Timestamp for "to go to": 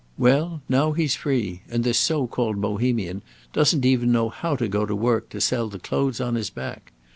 4.55-4.95